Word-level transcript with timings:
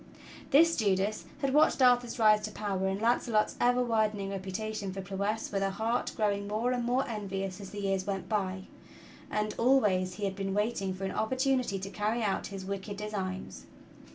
This 0.49 0.75
Judas 0.75 1.25
had 1.41 1.53
watched 1.53 1.79
Arthur's 1.79 2.17
rise 2.17 2.41
to 2.45 2.51
power 2.51 2.87
and 2.87 2.99
Launcelot's 2.99 3.55
ever 3.61 3.83
widening 3.83 4.31
reputation 4.31 4.91
for 4.91 4.99
prowess 4.99 5.51
with 5.51 5.61
a 5.61 5.69
heart 5.69 6.11
growing 6.17 6.47
more 6.47 6.71
and 6.71 6.83
more 6.83 7.07
envious 7.07 7.61
as 7.61 7.69
the 7.69 7.81
years 7.81 8.07
went 8.07 8.27
by; 8.27 8.63
and 9.29 9.53
always 9.59 10.15
he 10.15 10.25
had 10.25 10.35
been 10.35 10.55
waiting 10.55 10.91
for 10.95 11.03
an 11.03 11.11
opportunity 11.11 11.77
to 11.77 11.89
carry 11.91 12.23
out 12.23 12.47
his 12.47 12.65
wicked 12.65 12.97
designs. 12.97 13.67